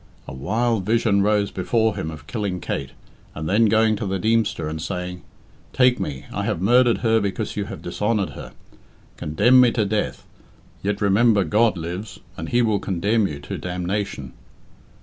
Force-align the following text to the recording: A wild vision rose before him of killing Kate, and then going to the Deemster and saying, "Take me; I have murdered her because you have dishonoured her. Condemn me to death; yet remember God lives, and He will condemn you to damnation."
A 0.27 0.33
wild 0.33 0.83
vision 0.83 1.21
rose 1.21 1.51
before 1.51 1.95
him 1.95 2.09
of 2.09 2.25
killing 2.25 2.59
Kate, 2.59 2.89
and 3.35 3.47
then 3.47 3.65
going 3.67 3.95
to 3.97 4.07
the 4.07 4.17
Deemster 4.17 4.67
and 4.67 4.81
saying, 4.81 5.21
"Take 5.73 5.99
me; 5.99 6.25
I 6.33 6.43
have 6.43 6.59
murdered 6.59 7.01
her 7.05 7.19
because 7.19 7.55
you 7.55 7.65
have 7.65 7.83
dishonoured 7.83 8.31
her. 8.31 8.53
Condemn 9.17 9.61
me 9.61 9.69
to 9.73 9.85
death; 9.85 10.25
yet 10.81 11.01
remember 11.01 11.43
God 11.43 11.77
lives, 11.77 12.19
and 12.35 12.49
He 12.49 12.63
will 12.63 12.79
condemn 12.79 13.27
you 13.27 13.37
to 13.41 13.59
damnation." 13.59 14.33